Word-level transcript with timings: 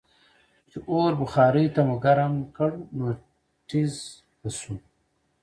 چې 0.69 0.77
اور 0.89 1.11
بخارۍ 1.19 1.65
ته 1.75 1.81
مو 1.87 1.95
ګرم 2.05 2.33
کړ 2.57 2.71
نو 2.97 3.05
ټیزززز 3.69 4.23
به 4.39 4.49
شو. 4.59 4.73